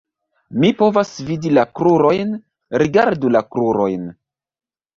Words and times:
Mi 0.61 0.71
povas 0.79 1.11
vidi 1.27 1.51
la 1.59 1.65
krurojn, 1.81 2.33
rigardu 2.85 3.33
la 3.37 3.45
krurojn. 3.53 4.13